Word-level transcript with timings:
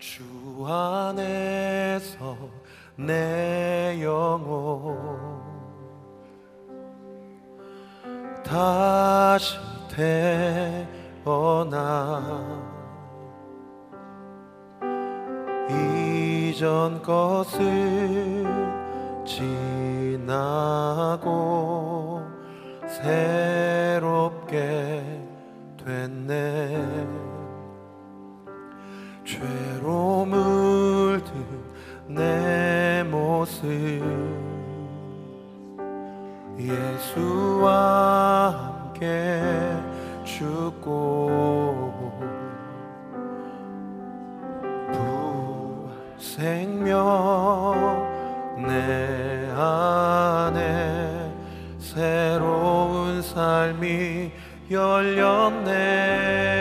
주 0.00 0.24
안에서 0.66 2.36
내 2.96 4.00
영혼 4.02 4.98
다시 8.42 9.58
태어나 11.14 11.78
이전 15.68 17.02
것은 17.02 18.46
지나고 19.26 21.20
새롭게 22.88 24.48
됐네 25.76 27.29
죄로 29.40 30.26
물든 30.26 31.32
내 32.06 33.02
모습. 33.10 33.64
예수와 36.58 37.70
함께 38.92 39.40
죽고 40.24 41.30
부생명 46.18 48.06
내 48.58 49.50
안에 49.56 51.32
새로운 51.78 53.22
삶이 53.22 54.32
열렸네 54.70 56.59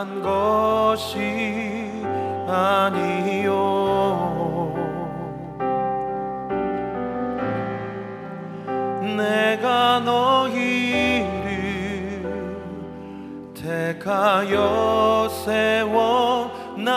택한 0.00 0.22
것이 0.22 1.90
아니요. 2.48 3.52
내가 9.18 10.00
너희를 10.00 11.28
택하여 13.54 15.28
세워나니 15.44 16.88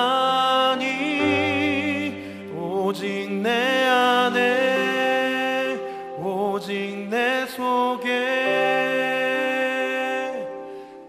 오직 2.56 3.30
내 3.34 3.86
안에 3.86 5.78
오직 6.22 7.10
내 7.10 7.46
속에 7.48 8.14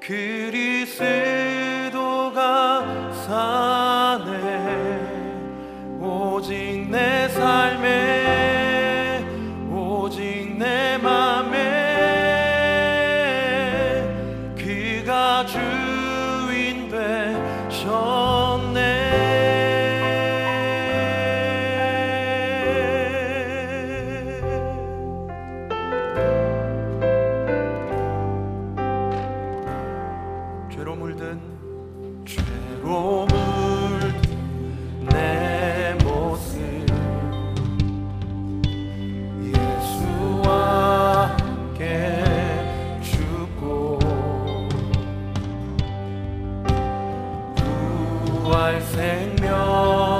그리스 0.01 1.44
생명 48.85 50.14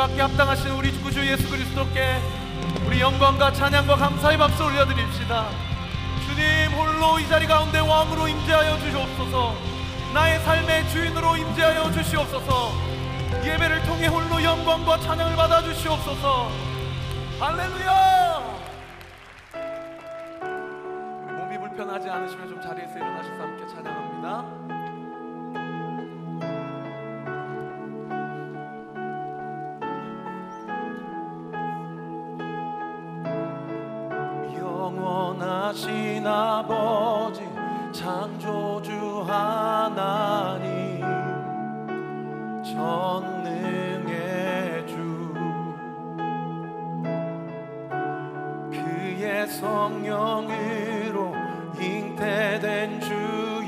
받게 0.00 0.18
합당하신 0.18 0.70
우리 0.70 0.90
구주 1.02 1.20
예수 1.30 1.46
그리스도께 1.50 2.16
우리 2.86 3.02
영광과 3.02 3.52
찬양과 3.52 3.96
감사의 3.96 4.38
박수 4.38 4.64
올려드립시다. 4.64 5.50
주님 6.24 6.72
홀로 6.72 7.18
이 7.18 7.28
자리 7.28 7.46
가운데 7.46 7.80
왕으로 7.80 8.26
임재하여 8.26 8.78
주시옵소서. 8.78 9.54
나의 10.14 10.40
삶의 10.40 10.88
주인으로 10.88 11.36
임재하여 11.36 11.92
주시옵소서. 11.92 12.72
예배를 13.44 13.82
통해 13.82 14.06
홀로 14.06 14.42
영광과 14.42 15.00
찬양을 15.00 15.36
받아 15.36 15.62
주시옵소서. 15.62 16.50
할렐루야! 17.38 18.40
몸이 21.36 21.58
불편하지 21.58 22.08
않으시면 22.08 22.48
좀 22.48 22.62
자리에서 22.62 22.96
일어나셔서 22.96 23.39
함 23.39 23.39
그의 49.20 49.46
성령으로 49.48 51.34
잉태된 51.78 53.00
주 53.02 53.10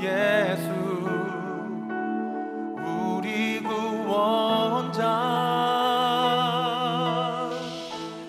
예수. 0.01 0.67
우리 2.83 3.59
구원자. 3.61 5.03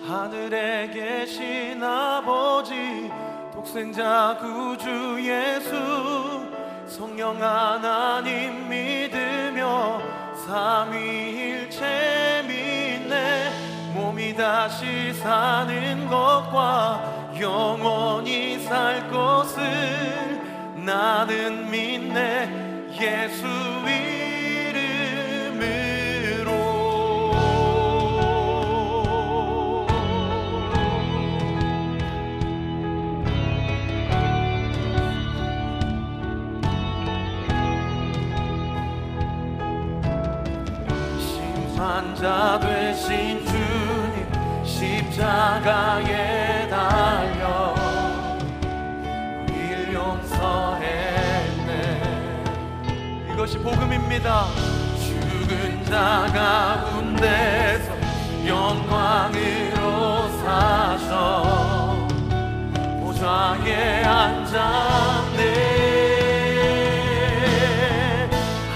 하늘에 0.07 0.87
계신 0.91 1.83
아버지 1.83 3.11
독생자 3.51 4.37
구주 4.39 5.17
예수. 5.19 6.45
성령 6.85 7.41
하나님 7.41 8.69
믿으며 8.69 9.99
삼위일체 10.45 12.43
믿네. 12.47 13.49
몸이 13.95 14.35
다시 14.35 15.11
사는 15.13 16.07
것과 16.07 17.14
영원히 17.39 18.59
살 18.59 19.09
것을 19.09 19.63
나는 20.75 21.69
믿네. 21.69 22.65
예수 22.99 23.45
이름으로. 25.45 25.75
심판자 41.19 42.59
되신 42.61 43.45
주님 43.45 43.74
십자가에 44.75 46.67
달려 46.67 47.73
우릴 49.47 49.93
용서했네. 49.93 51.71
이것이 53.31 53.57
복음입니다. 53.59 54.47
죽은 54.99 55.85
자 55.85 56.27
가운데서 56.91 57.93
영광으로 58.45 60.27
사셔. 60.43 62.05
보좌에 62.99 64.03
앉았네. 64.03 65.41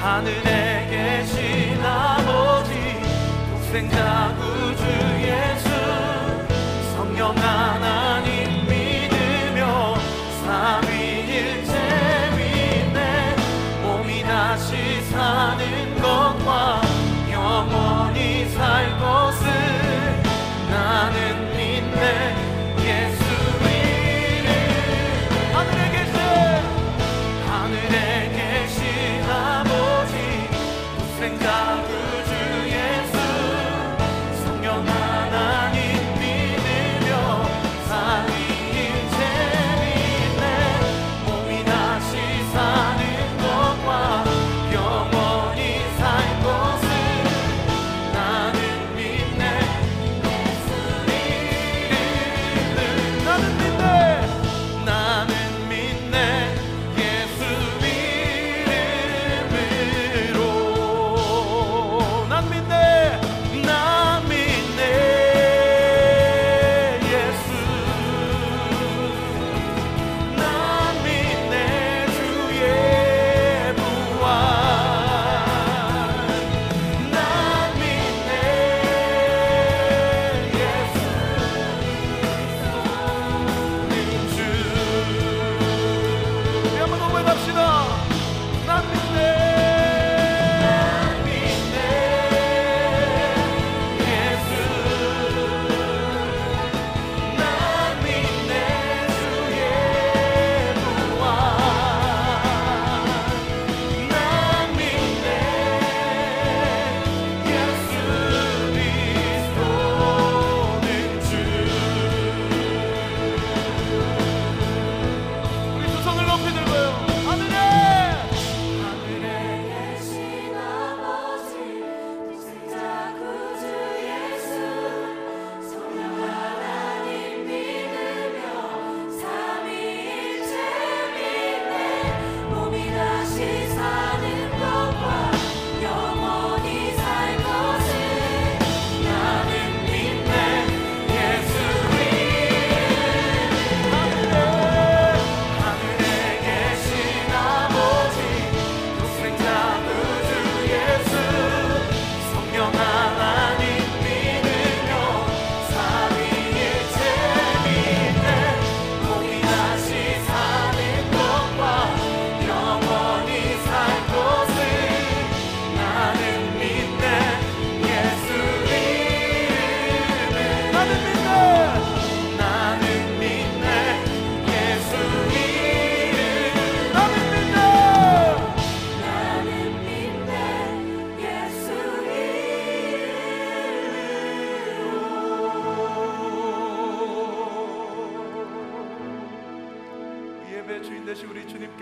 하늘에 0.01 0.87
계신 0.89 1.83
아버지 1.83 3.01
독생자 3.51 4.33
다시 14.49 14.99
사는 15.11 16.01
것과 16.01 16.88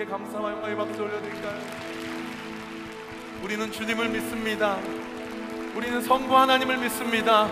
감사와 0.10 0.52
영광의 0.54 0.78
박수 0.78 1.04
올려드릴까요? 1.04 1.60
우리는 3.44 3.72
주님을 3.72 4.10
믿습니다. 4.10 4.78
우리는 5.76 6.02
성부 6.02 6.38
하나님을 6.38 6.78
믿습니다. 6.78 7.48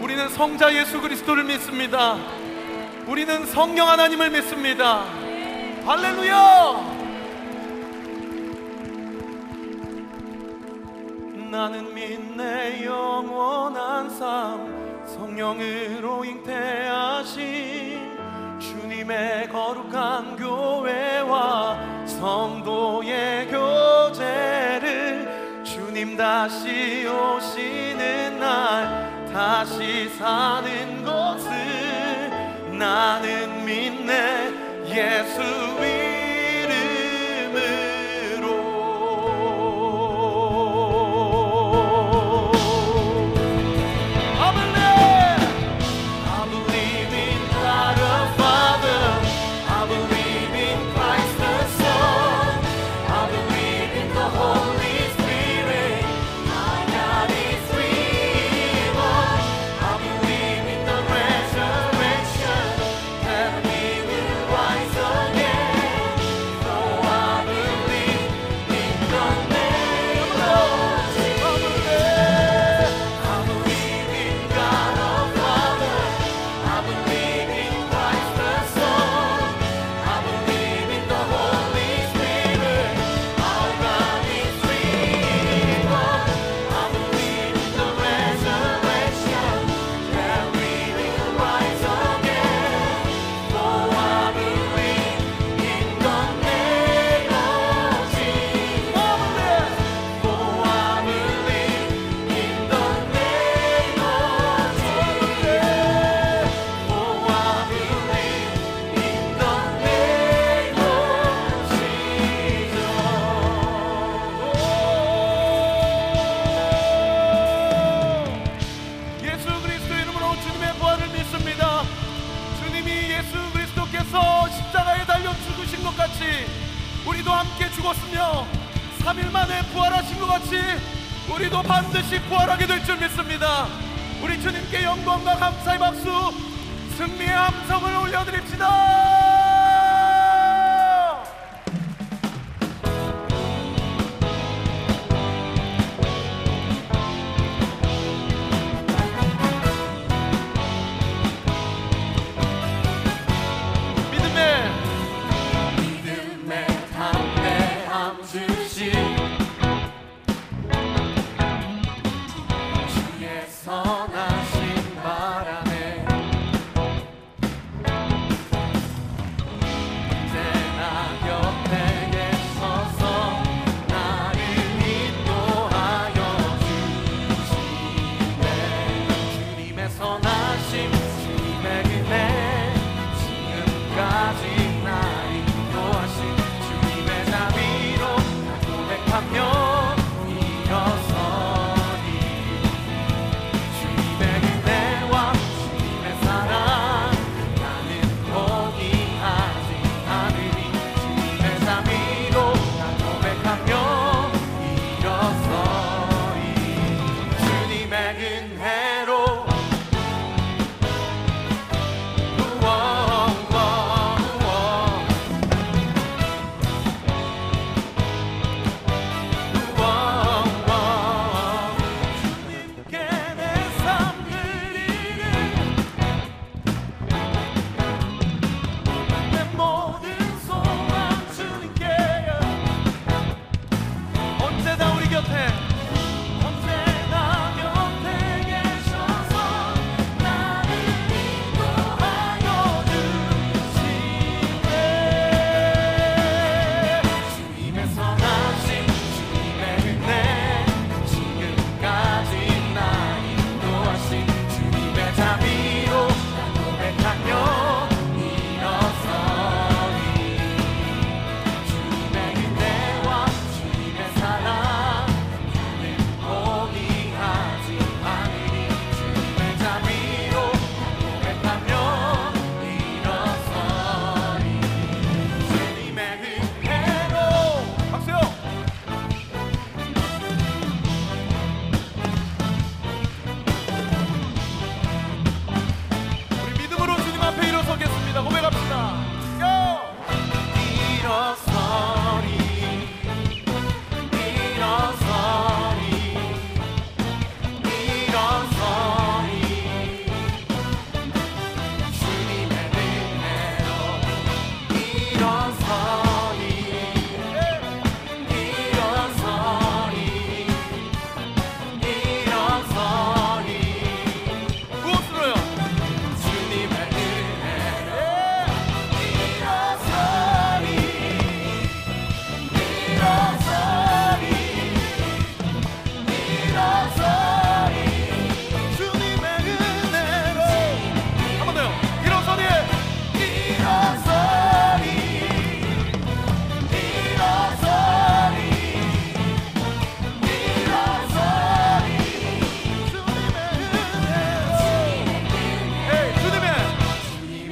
우리는 0.00 0.28
성자 0.28 0.74
예수 0.74 1.00
그리스도를 1.00 1.44
믿습니다. 1.44 2.18
우리는 3.06 3.46
성령 3.46 3.88
하나님을 3.88 4.30
믿습니다. 4.30 5.04
할렐루야! 5.84 7.00
나는 11.50 11.94
믿네 11.94 12.84
영원한 12.84 14.08
삶 14.10 15.04
성령으로 15.06 16.24
잉태하신 16.24 18.09
주님의 19.10 19.48
거룩한 19.48 20.36
교회와 20.36 22.06
성도의 22.06 23.48
교제를 23.48 25.28
주님 25.64 26.16
다시 26.16 27.08
오시는 27.08 28.38
날 28.38 29.26
다시 29.32 30.08
사는 30.10 31.02
것을 31.04 31.50
나는 32.78 33.64
믿네. 33.64 34.48
예수 34.86 35.40
이 35.42 35.99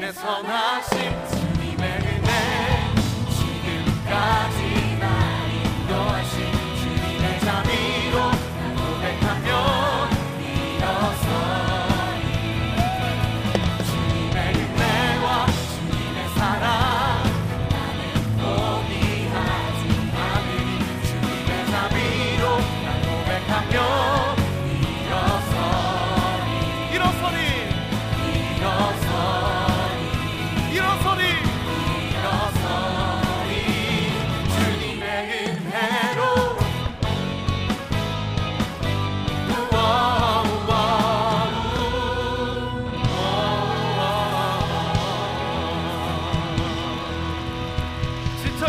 내게 0.08 0.12
선하신 0.12 1.37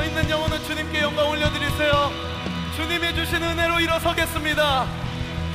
있는 0.04 0.30
영혼은 0.30 0.64
주님께 0.64 1.02
영광 1.02 1.30
올려드리세요. 1.30 2.12
주님이 2.76 3.14
주신 3.16 3.42
은혜로 3.44 3.80
일어서겠습니다. 3.80 4.88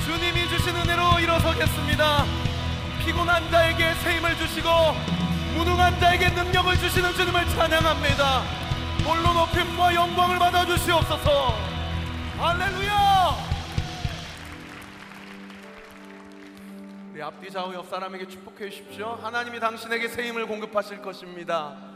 주님이 0.04 0.48
주신 0.48 0.76
은혜로 0.76 1.20
일어서겠습니다. 1.20 2.24
피곤한 3.04 3.50
자에게 3.50 3.94
새 3.94 4.16
힘을 4.16 4.36
주시고 4.36 4.68
무능한 5.54 5.98
자에게 6.00 6.30
능력을 6.30 6.76
주시는 6.76 7.14
주님을 7.14 7.48
찬양합니다. 7.50 8.40
홀로 9.04 9.32
높임과 9.32 9.94
영광을 9.94 10.38
받아 10.38 10.64
주시옵소서. 10.66 11.54
할렐루야! 12.38 13.36
우리 17.12 17.22
앞뒤 17.22 17.50
좌우 17.50 17.72
옆 17.74 17.88
사람에게 17.88 18.26
축복해 18.26 18.70
주십시오. 18.70 19.18
하나님이 19.22 19.60
당신에게 19.60 20.08
새 20.08 20.26
힘을 20.26 20.46
공급하실 20.46 21.00
것입니다. 21.00 21.93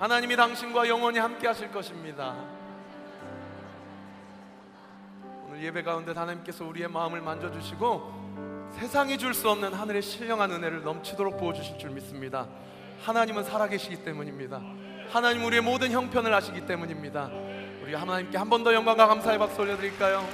하나님이 0.00 0.34
당신과 0.34 0.88
영원히 0.88 1.18
함께 1.18 1.46
하실 1.46 1.70
것입니다. 1.70 2.34
오늘 5.46 5.62
예배 5.62 5.82
가운데 5.82 6.12
하나님께서 6.12 6.64
우리의 6.64 6.88
마음을 6.88 7.20
만져주시고 7.20 8.70
세상이 8.78 9.18
줄 9.18 9.34
수 9.34 9.50
없는 9.50 9.74
하늘의 9.74 10.00
신령한 10.00 10.50
은혜를 10.52 10.82
넘치도록 10.84 11.36
부어주실 11.38 11.78
줄 11.78 11.90
믿습니다. 11.90 12.46
하나님은 13.04 13.44
살아계시기 13.44 14.02
때문입니다. 14.02 14.60
하나님 15.10 15.44
우리의 15.44 15.60
모든 15.60 15.90
형편을 15.90 16.32
아시기 16.32 16.64
때문입니다. 16.66 17.28
우리 17.82 17.92
하나님께 17.94 18.38
한 18.38 18.48
번 18.48 18.64
더 18.64 18.72
영광과 18.72 19.06
감사의 19.06 19.38
박수 19.38 19.60
올려드릴까요? 19.60 20.26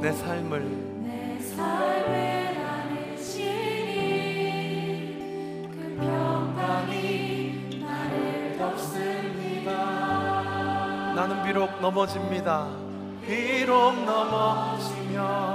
내 0.00 0.10
삶을 0.12 1.02
내 1.02 1.38
삶을 1.38 2.56
안으시니 2.58 3.38
그 5.70 5.96
평강이 6.00 7.80
나를 7.82 8.56
덮습니다 8.58 9.70
나는 11.14 11.42
비록 11.44 11.78
넘어집니다. 11.82 12.66
비록 13.26 14.04
넘어지며 14.04 15.53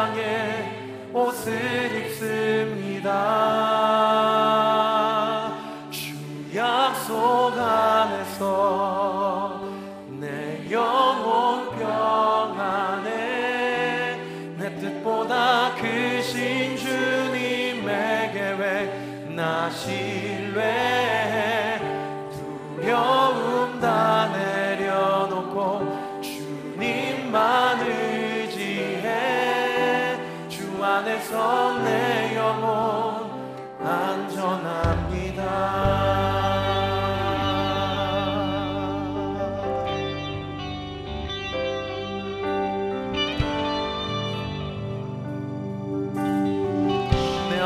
평강의 0.00 1.12
옷을 1.12 1.52
입습니다 2.06 3.39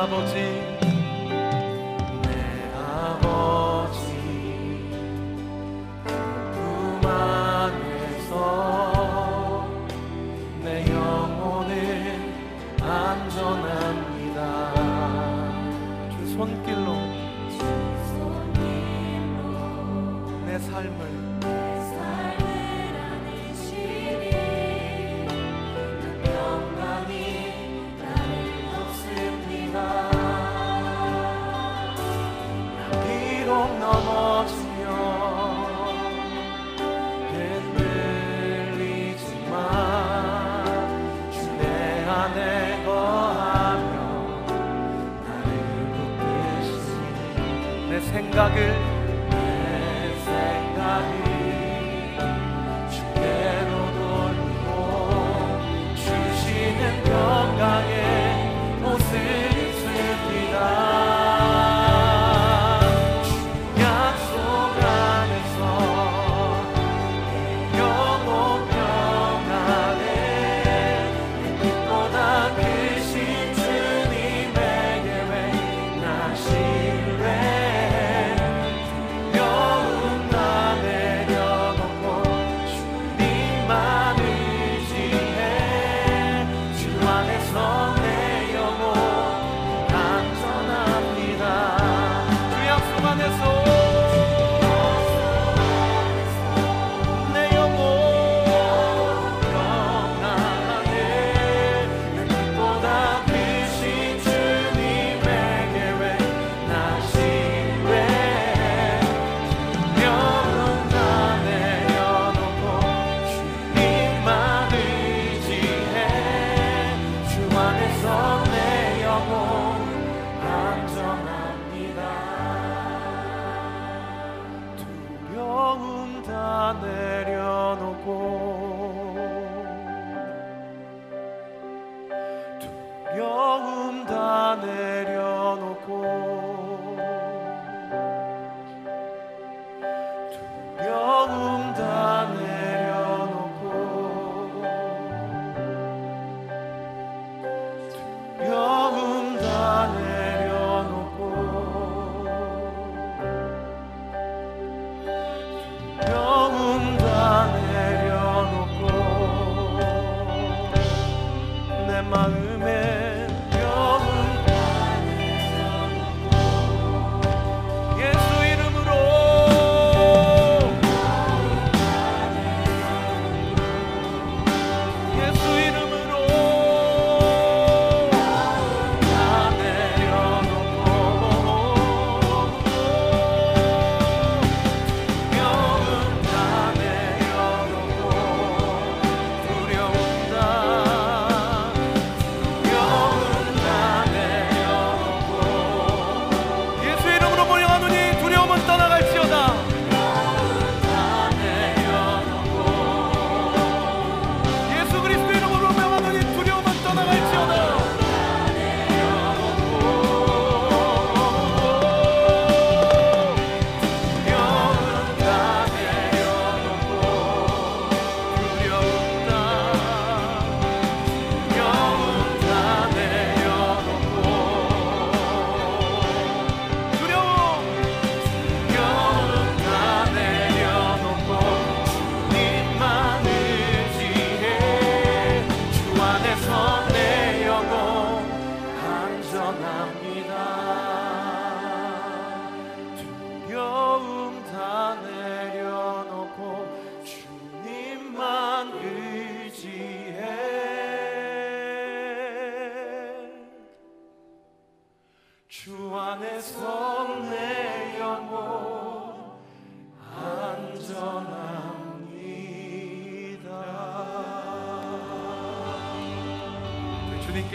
내 0.06 0.73
생각을 48.12 48.93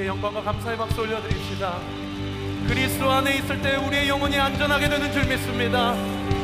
영광과 0.10 0.42
감사의 0.42 0.76
박수 0.76 1.02
올려드립시다. 1.02 1.78
그리스도 2.68 3.12
안에 3.12 3.36
있을 3.36 3.62
때 3.62 3.76
우리의 3.76 4.10
영혼이 4.10 4.40
안전하게 4.40 4.90
되는 4.90 5.12
줄 5.12 5.24
믿습니다. 5.26 5.94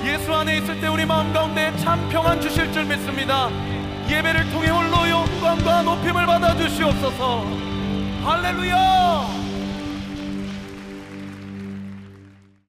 예수 0.05 0.31
안에 0.35 0.57
있을 0.57 0.79
때 0.79 0.87
우리 0.87 1.03
마음 1.03 1.33
가운데 1.33 1.75
참 1.77 2.07
평안 2.09 2.39
주실 2.39 2.71
줄 2.71 2.85
믿습니다. 2.85 3.49
예배를 4.07 4.51
통해 4.51 4.69
홀로 4.69 5.09
영광과 5.09 5.81
높임을 5.81 6.27
받아 6.27 6.55
주시옵소서. 6.55 7.43
할렐루야! 8.23 9.34